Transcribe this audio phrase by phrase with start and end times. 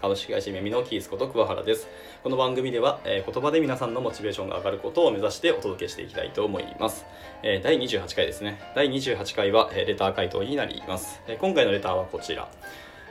[0.00, 1.88] 株式会社耳のキースこと桑原です。
[2.22, 7.04] この番組では、えー言葉で皆さんのモチベーションが上がることを目指してお届けしていきたいと思います、
[7.42, 8.60] えー第28回ですね。
[8.76, 12.48] 第28回は、えーレター回答になります、えー今回のレターはこちら。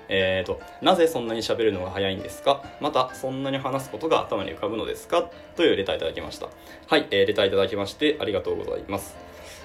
[0.10, 2.64] えーとなぜそんなに喋るのが早いんですか？
[2.80, 5.30] またそんなに話すことが頭に浮かぶのですか？
[5.58, 6.48] というレターいただきました。
[6.88, 9.18] はい、えーレターいただきましてありがとうございます。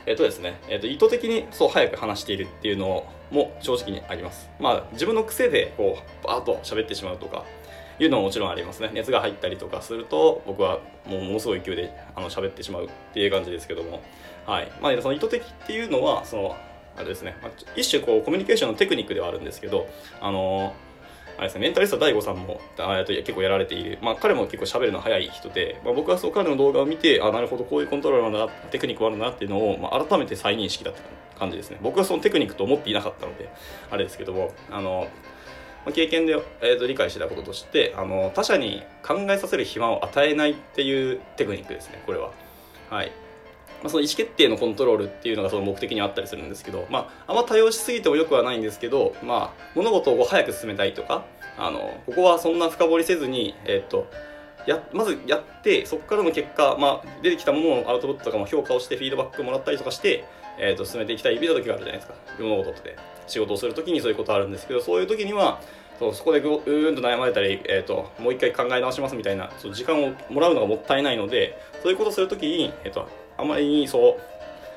[0.07, 4.49] えっ、とですね、えっ、と意図的にそう早く話しているっていうのをも正直にあります。
[4.61, 7.45] まあ自分の癖でこうバーッと喋ってしまうとか
[7.99, 8.91] いうのももちろんありますね。
[8.93, 14.03] 熱が入ったりとかすると僕はもうものすごい勢いであの喋ってしまうっていう感じですけども、
[14.47, 14.71] はい。
[14.81, 16.57] まあその意図的っていうのはその
[16.97, 19.89] あれですね、まあ一種こうコミュニケーションのテクニックではあるんですけど、
[20.21, 20.92] あのー
[21.43, 31.01] れですね、メンタリスト DAIGO さんもあと結構やられている、まあ、彼も結構喋るの早い人で、まあ、僕はそう彼の動画を見てあなるほどこういうコントロールなんだテクニックがあるんだなっていうのを、まあ、改めて再認識だった
[31.39, 31.79] 感じですね。
[31.83, 33.51] 僕はそのテクニックと思っていなかったので
[33.91, 35.09] あれですけどもあの、
[35.85, 42.31] まあ経験で、えー、と理解してたこととしてあの他者に考えさせる暇を与えないっていうテクニックですねこれは。
[42.91, 43.13] はい。
[43.83, 51.25] まあ、その意思決定のコントロールっていうのがその目的にあったりするんですけど、まあ、あんま多用しすぎてもよくはないんですけど、まあ、物事を早く進めたいとか
[51.59, 54.07] あのここはそんな深掘りせずに、えっと
[54.65, 60.25] やまずやってそこからの結果、まあ、出てきたもののアウトプットとかも評価をしてフィードバックもらったりとかして、
[60.59, 62.15] えっと進めていきたい見た時があるじゃないですか。
[62.39, 63.13] 物事って。
[63.27, 65.61] 仕事をする時にそういうことあるんですけどそういう時には
[65.99, 73.09] そうそこでぐうーんと悩まれたり、えー、ともう一回考え直しますみたいなそう時間をもらうのがもったいないのでそういうことをするときに、えー、と
[73.43, 74.33] あまりにそう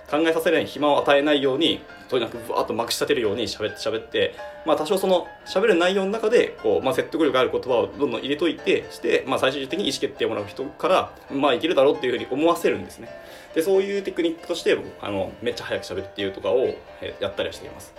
[0.09, 4.35] 考えさせない暇を与えないようにとにかくぶわっとまくし立てるように喋って喋って、
[4.65, 13.09] まあ、多少その喋る内容の中でこう、まあ、説得力ある言葉をどんどん入れといてして、まあ、最終的に意思決定をもらう人からまあいけるだろうっていうふうに思わせるんですね。
[13.55, 16.75] でそういうテクニックとしてあのめっちゃ早く喋るっていうとかを、
[17.19, 17.93] やったりはしています。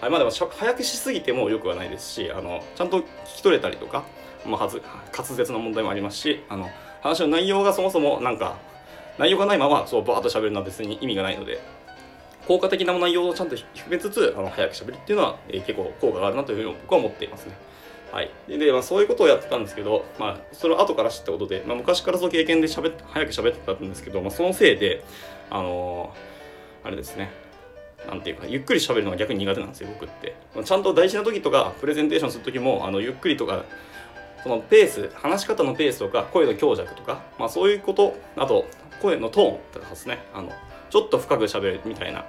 [0.00, 3.04] はい、まあでもしゃ早くしすぎてもよくはないですしあのちゃんと聞
[3.38, 4.04] き取れたりとか、
[4.46, 4.80] まあ、はず
[5.16, 6.70] 滑舌の問題もありますしあの
[7.00, 8.58] 話の内容がそもそもなんか
[9.18, 11.60] 内容がないままそうバーッと喋るのは別に意味がないので
[12.46, 17.52] 効果的な内容をちゃんと含めつつあの早く喋るっていうのは、えー結構効果があるなというふうに僕は思っていますね。
[18.10, 25.04] はい、で、まあ、そういうことをやってたんですけど、まあ、それを後から知ったことで、まあ、昔からその経験で喋って早く喋ってたんですけど、まあ、そのせいで
[25.50, 26.38] あのー
[26.86, 27.30] あれですね。
[28.06, 30.34] なんていうかゆっくり喋るのが逆に苦手なんですよ僕って。
[30.54, 33.64] まあちゃんと大事な時とかプレゼンテーションする時もあのゆっくりとか
[34.42, 38.66] そのペース話し方のペースとか声の強弱とか、まあ、そういうことあと
[39.00, 40.18] 声のトーンとかですね。
[40.34, 40.52] あの
[40.90, 42.24] ちょっと深く喋るみたいな、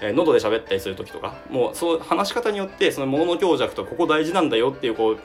[0.00, 5.18] えー喉で喋ったりする時とかもうそう話し方によってそのものの強弱とここ大事なんだよっていうこう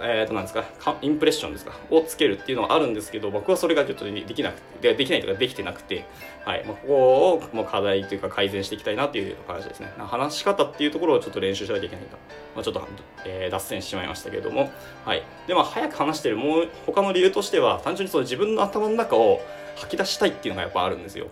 [0.00, 0.64] えー、となんですか
[1.02, 6.04] インプレッションですかをつけるっていうのはあるんですけど僕はそれがちょっとできなくてでできないとかできてなくて、
[6.44, 9.92] はいまあ、ここをもう課題というか改善していきたいなっていう話ですね。
[9.98, 12.16] 話し方っていうところをちょっと練習しなきゃいけないと、
[12.54, 12.86] まあ、ちょっと、
[13.24, 14.70] えー脱線してしまいましたけれども、
[15.04, 19.40] はい、でまあ早く話してるもう他の理由としては単純にその自分の頭の中を
[19.76, 21.28] 吐き出したいっていうのがやっぱあるんですよ、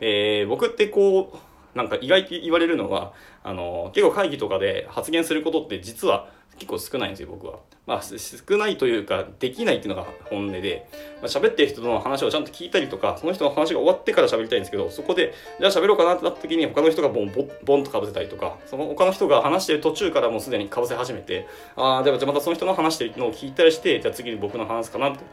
[0.00, 1.38] えー僕ってこう
[1.74, 3.12] なんか意外と言われるのは
[3.42, 6.28] あの結構会議とかで発言することって実は
[6.60, 7.58] 結構少ないんですよ僕は。
[7.86, 10.86] まあ少ないというかできないっていうのが本音で、
[11.22, 25.24] まあ、喋ってる人の話をちゃんと聞いたりとかその人の話が終わってから喋りたいんですけどそこでじゃあ喋ろうかなってなった時に他の人がボンボンボンとかぶせたりとかその他の人が話してる途中からもうすでにかぶせ始めてああでもじゃあまたその人の話してるのを聞いたりしてじゃあ次に僕の話すかなって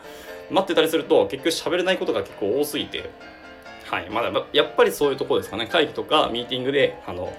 [0.50, 3.10] 待ってたりすると結局喋れないことが結構多すぎて
[3.90, 7.32] はい、まだやっぱりそういうところですかね会議とかミーティングであの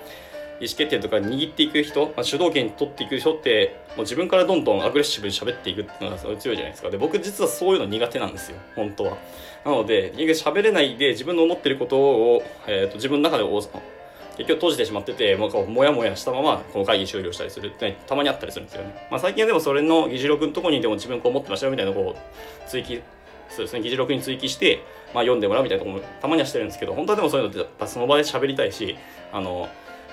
[0.60, 6.90] 意思決定とか握っていく人、まあ、主導権取っていく人ってもう自分からどんどんアグレッシブに喋っていくっていうのがすごい強いじゃないですか。
[6.90, 8.58] で僕実はそういうの苦手なんですよ。
[8.74, 9.16] 本当は。
[9.64, 17.68] なので喋れないで自分の思ってることを、えー、と自分の中で結局閉じてしまっててもうこうモヤモヤしたままこの会議終了したりする。
[17.68, 23.02] ってたまにあったりするんですよね、まあ、最近はでもそれの議事録のとこにでも自分こう思ってましたよみたいなこう追記
[23.50, 24.84] そうですね議事録に追記して、
[25.14, 28.96] まあ、読んでもらうみたいなとこもたまにはしてるんですけど本当はでもそういうのってやっぱその場で喋りたいし
[29.32, 29.68] あの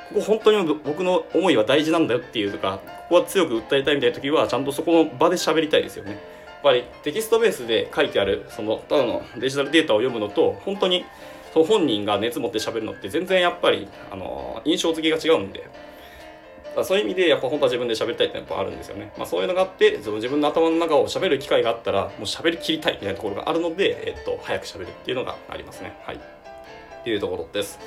[0.09, 6.11] ここ本当に僕の思いは大事なんだよっていうとかここは強く訴えたいみたいな時はちゃんとそこの場で喋りたいですよね。
[6.11, 6.19] やっ
[6.63, 11.05] ぱりテキストベースで書いてあるそのただのデジタルデータを読むのと本当に
[11.53, 15.69] そ本人が熱持って喋るのって全然やっぱりあの印象付けが違うんで
[16.83, 25.97] そういう意味でやっぱ本当は自分で喋りたいってやっぱあるんですよね、まあ、そういうのがあってその自分の頭の中を喋る機会があったらもう喋りきりたいみたいなところがあるので、えっと、早く喋るっていうのがありますね。
[26.03, 26.17] はい。
[26.17, 27.79] っていうところです。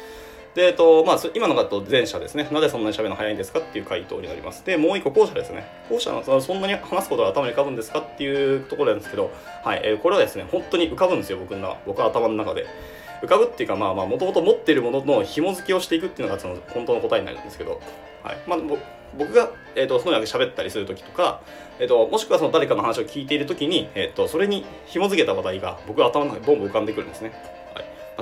[0.54, 2.48] で、えっとまあ、今のがと前者ですね。
[2.50, 4.64] なぜそんなに喋るの早いんですかっていう回答になります。
[4.64, 5.66] で、もう一個後者ですね。
[5.88, 9.30] 後者のそんなに話すことが頭に浮かぶんですかっていうところなんですけど、
[9.64, 12.66] はい、えーこれはですね、本当に浮かぶんですよ、僕の僕は頭の中で。
[13.22, 17.80] 浮かぶっていうか、まあまあ、もともと持っているものの紐付けをしていくっていうのがその本当の答えになるんですけど、
[18.22, 18.38] はい。
[18.46, 18.58] まあ、
[19.16, 21.40] 僕が、えーと、そのように喋ったりする時とか、
[21.78, 27.32] えーと、もしくはその誰かの話を聞いている時に、えーと、それに紐付けた話題が僕は頭の中にボンボン浮かんでくるんですね。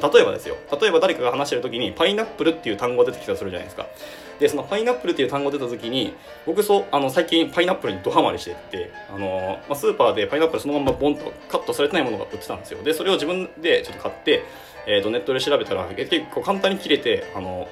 [0.01, 3.87] 例えばですよ例えば誰かが話してる時にパイナップルっていう単語が出てきたとするじゃないですか。
[4.39, 6.15] でそのパイナップルっていう単語が出た時に
[6.45, 12.83] 僕そうあの最近パイナップルにドハマりしてってあの、まあ、スーパーでパイナップルそのままボンとカットされてないものが売ってたんですよ。
[12.83, 14.45] でそれを自分でちょっと買って、
[14.87, 17.67] えー、とネットで調べたら結構簡単に切れてあの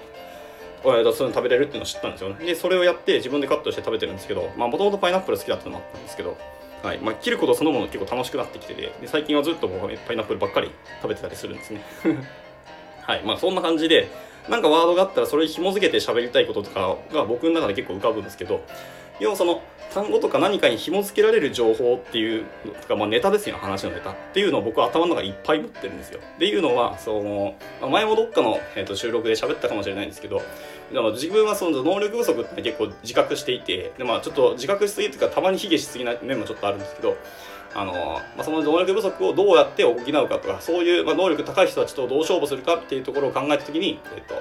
[0.84, 6.36] そういうの食べれるっていうのを知ったんですよねでそれをやって自分でカットして食べてるんですけどまあもともとパイナップル好きだったのもあったんですけど、
[6.84, 6.98] はい。
[6.98, 10.70] まあ、切ることそのもの結構楽しくなってきててで最近はずっともうパイナップルばっかり
[11.00, 11.82] 食べてたりするんですね。
[13.02, 13.22] はい。
[13.24, 14.08] まあそんな感じで
[14.48, 18.62] なんかワードがあったらそれに紐付けて喋りたいこととかが僕の中で結構浮かぶんですけど
[19.18, 19.62] 要はその
[19.94, 22.44] 単語とか何かに紐付けられる情報っていう
[22.82, 26.20] とか、まあ、ネタですよ話のネタっていうのを僕は頭の中いっぱい持ってるんですよ。
[26.36, 27.54] っていうのはその
[27.88, 30.42] 前もどっかの、えー、と収録で喋ったかもしれないんですけど
[30.94, 37.16] でも自分はその能力不足って結構自覚していてで、まあ、ちょっと自覚しすぎというかたまに卑下しすぎな面もちょっとあるんですけど
[37.76, 37.92] あの
[38.36, 44.40] まあ、その能力不足をどうやって補うかとかそういう、まあ、能力高い人たちとどう勝負するかっていうところを考えた時に、えっと、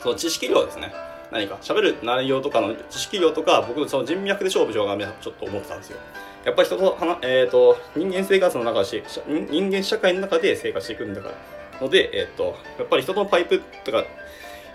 [0.00, 0.92] その知識量ですね。
[1.32, 5.98] 何か喋る内容とかの知識量とか僕のその人脈で勝負しようがちょっと思ってたんですよ。
[6.44, 11.34] やっぱり人とえーと、人間生活の中し人間社会の中で生活していくんだから。
[11.80, 14.04] ので、えーと、やっぱり人とのパイプとか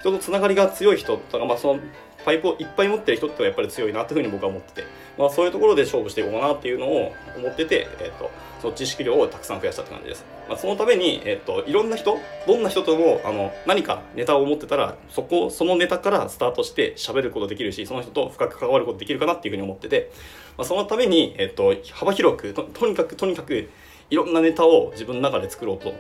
[0.02, 1.80] 人とつながりが強い人とか、まあ、その
[2.26, 4.84] パイプをいっぱい持ってる人ってやっぱり強いなというふうに僕は思ってて、
[5.18, 8.30] まあ、そういうところで勝負していこうかなっていうのを思ってて、えーと
[8.62, 10.24] その知識量をたくさん増やしたって感じです。
[10.48, 20.12] まあ、そのために、えっと、いろんな人、どんな人ともあの何かネタを持ってたら、そこ、そのネタからスタートして喋ることできるし、その人と深く関わることできるかなっていうふうに思ってて、
[20.58, 23.68] まあ、そのために、えっと、幅広くと、とにかく、とにかく、
[24.12, 25.96] いろんなネタを自分の中で作ろうと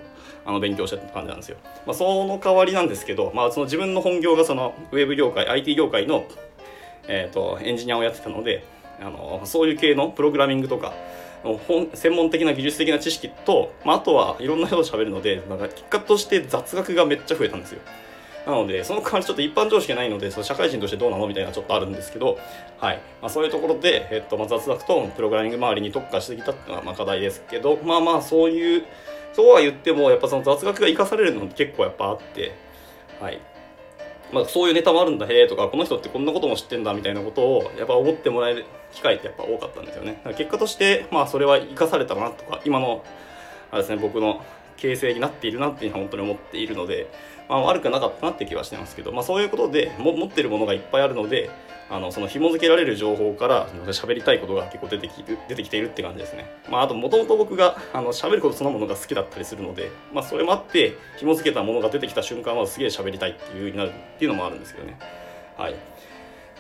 [0.45, 1.57] あの勉強したって感じなんですよ。
[1.87, 6.25] まあ、その代わりなんですけど、まあ、その自分の本業がそのウェブ業界、IT 業界の、
[7.07, 8.63] えーとエンジニアをやってたので
[8.99, 10.93] あの、そういう系のプログラミングとか、
[11.43, 17.81] 本専門的な技術的な知識と、まあ、あとはいろんな人と喋るのでなんか結果として雑学がめっちゃ増えたんですよ
[18.45, 21.27] なのでその代わりちょっと一般常識がないのでその社会人としてどうなの？
[21.27, 22.39] みたいなちょっとあるんですけど、
[22.79, 23.01] はい。
[23.21, 28.83] まあ、そういうところで、えっとまあ、雑学とプログラミング周りに特化してきたっていうのがまあ課題ですけどまあまあそういう
[29.33, 32.53] そうは言ってもやっぱその雑学が生かされるのって結構やっぱあって
[33.19, 33.39] はい。
[34.33, 40.21] まあ、そういうネタもあるんだへえとかこの人ってこんなことも知ってんだみたいなことをやっぱ思ってもらえる機会ってやっぱ多かったんですよね。
[40.37, 43.03] 結果としてまあそれは生かされたなとか今の
[43.71, 44.41] あれですね僕の
[44.81, 47.07] 形成になっているなっていうのは本当に思っているので、
[47.47, 51.51] まあ、悪くなかったなって気はしてますけど、まあ、そういうことでも持ってるものがいっぱいあるので
[51.91, 56.45] あのその紐付けられる情報から喋りたいことが結構出てき出てきているって感じですね。
[56.69, 64.97] まあ、あともともと僕があの喋ることそのものが好きだったりするので、まあ、それもあって紐付けたものが出てきた瞬間はすげえ喋りたいっていう風になるっていうのもあるんですけどね。
[65.57, 65.75] はい。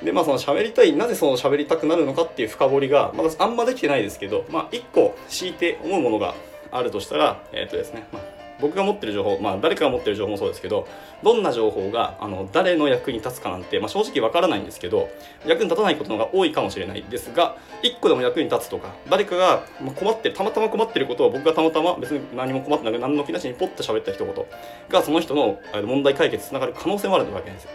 [0.03, 6.35] でまあその喋りたいなぜその喋りたくなるのかっていう深掘りがまだあんまできてないですけど、まあ、1個強いて思うものが
[6.71, 10.87] あるとしたらえっ、ー、とですね、まあ僕が持ってる情報、まあ、誰かが持ってる情報もそうですけど
[11.23, 15.09] どんな情報があの誰の役に立つかなんて、まあ、正直わからないんですけど
[15.45, 19.63] 役に立たないことの方が多いかもしれないですが1個でも役に立つとか誰かが
[19.95, 24.45] 困ってるたまたま困ってることを僕がたまたま別に何も困ってなく何の気なしにポッと喋った一言
[24.89, 27.71] がその人の問題解決につながる可能性もあるわけですよ。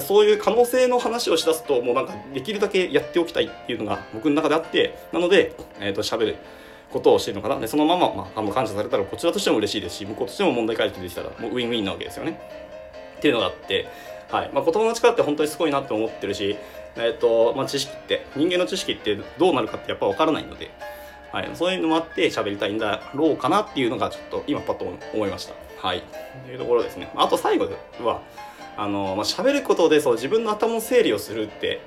[0.00, 6.36] そういう可能性の話をしだすともうなんかできるだけやっておきたいっていうのが僕の中であってなので、えー、と喋る
[6.94, 7.58] ことをしてるのかな。
[7.58, 12.40] でそのまま、まあ、あの感謝されたらこちらとしても嬉しいですし向こうとしても問題解決できたらもうウィンウィンなわけですよね。
[13.16, 13.88] っていうのがあって、
[14.30, 14.50] はい。
[14.52, 16.56] まあ、言葉の力って本当にすごいなって思ってるし、
[16.96, 20.70] えーとまあ、知識って人間の知識ってどうなるかってやっぱ分からないので、
[21.32, 25.54] はい、そういうのもあって喋りたいんだろうかなっていうのがちょっと今パッと思いました。
[25.84, 26.02] はい、
[26.46, 27.10] というところですね。
[27.16, 27.68] あと最後
[28.02, 28.22] は
[28.76, 31.80] あの、まあ、喋ることでそう自分の頭の整理をするって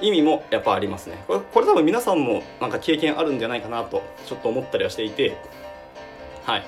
[0.00, 1.22] 意味もやっぱありますね。
[1.26, 5.36] これこれ多分皆さんもなんか経験あるんじゃないかなとちょっと思ったりはしていて。
[6.44, 6.64] はい。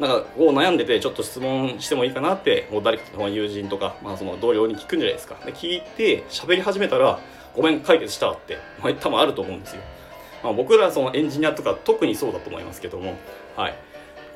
[0.00, 5.36] なんかこう悩んでてちょっと質問してもいいかなってもう誰かの友人とか、まあ、その同僚に聞くんじゃないですか。
[5.44, 7.20] で聞いて喋り始めたら
[7.54, 9.82] ごめん解決したって、まあ、多分あると思うんですよ、
[10.42, 13.14] まあ、僕らそのエンジニアとか特にそうだと思いますけども。
[13.56, 13.74] はい。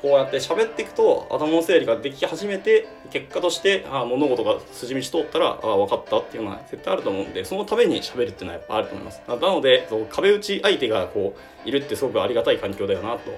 [0.01, 9.21] こうやって喋っていくと頭の整理ができ始めて結果としてあ物事が筋道通ったらあ分かったっていうのは絶対あると思うんでそのために喋るっていうのはやっぱあると思います。
[9.27, 13.31] なのでそう壁打ち相手がこういるってすごくありがたい環境だよなと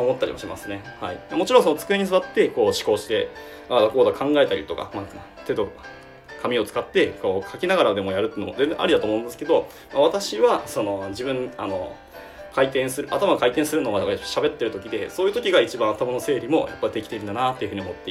[0.00, 3.30] 思ったりもしますね、はい、もちろんその机に座ってこう思考して
[3.68, 5.04] ああこうだ考えたりとか、まあ、
[5.46, 5.72] 手と
[6.42, 11.96] 紙を使ってこう書きながらでもやるっていうのも全然ありだと思うんですけど、まあ、私はその自分あの
[12.56, 18.10] 回転する頭が回転するのが喋ってる時でそういう時が一番頭の整理もやっぱできてるんだなっていうふうに思って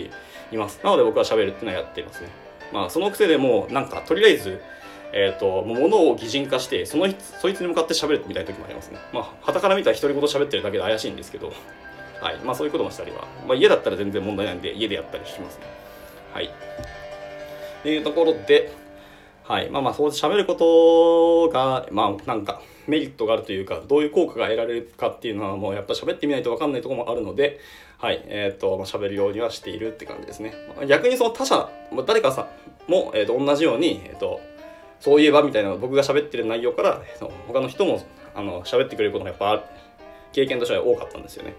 [0.51, 0.79] います。
[0.83, 2.29] なので僕は喋るっていうのはやってますね。
[2.71, 4.61] まあその癖でもなんかとりあえず
[5.17, 7.07] えーと、ものを擬人化してその
[7.39, 8.99] そいつに向かって喋るみたいな時もありますね。
[9.13, 11.51] まあ旗から見たら独り言喋ってるだけで怪しいんですけど。
[12.21, 12.37] はい。
[12.43, 15.63] まあそういうこともしたりは、まあ、家だったら全然問題ないんで家でやったりしますね。
[16.33, 16.45] はい。
[16.45, 16.49] っ
[17.83, 18.71] ていうところで
[19.43, 19.69] はい。
[19.69, 27.59] まあまあそう喋ることがまあなんかメリットがあるというかどういう効果が得られるかっていうのはもうやっぱ喋ってみないと分かんないところもあるので
[27.97, 30.53] はいえっ、ー、と喋るようにはしているって感じですね
[30.87, 31.69] 逆にその他者
[32.05, 32.49] 誰かさ
[32.87, 34.39] んも、えー、と同じようにえっ、ー、と
[34.99, 37.01] そういえばみたいな僕が喋ってる内容から
[37.47, 39.63] 他の人もあの喋ってくれることがやっぱ
[40.31, 41.55] 経験としては多かったんですよね。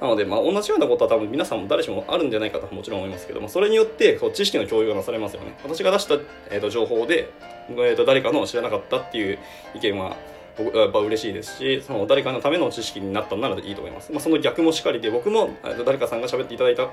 [0.00, 5.58] なので、まあ、同じようなことは多分皆さんも誰しもあるんじゃないかともちろん思いますけども、それによってそう知識の共有がなされますよね。
[5.64, 6.14] 私が出した、
[6.50, 7.32] えーと、情報で、
[7.70, 9.38] えーと誰かの知らなかったっていう
[9.74, 10.16] 意見は
[10.58, 15.50] 僕やっぱ嬉しいですしその誰かのための知識になったならいいと思います、まあ、その逆もしかりで僕も
[15.86, 16.90] 誰かさんが喋っていただいた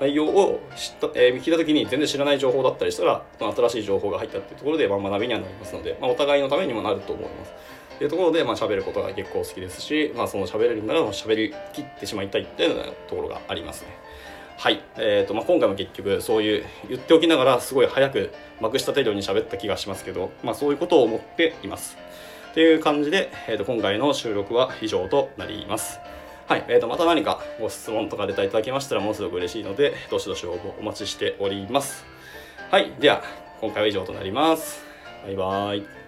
[0.00, 7.52] 内容を知った、えー、聞いた時に全然知らない情報だったりしたら新しい情報が入ったっていうところで、まあ、学びにはなりますので、まあ、お互いのためにもなると思います。
[7.98, 13.96] というところで、まあ、喋ることが結構好きですし、まあ、その喋れるなら喋りきってしまいたいっていうところがありますね。
[14.56, 21.96] はい、えーとまあ、今回も結局そういう言っておきながらすごい早くまくした程度に喋った気がしますけど、まあ、そういうことを思っています。
[22.54, 25.98] という感じで、えー、と今回の収録は以上となります。
[26.46, 32.04] はい、えー、とまた何かご質問とか出たいただきましたらものすごく嬉しいので、どしどし応募お待ちしております。
[32.70, 33.24] はい、では
[33.60, 34.84] 今回は以上となります。
[35.24, 36.03] バイバーイ。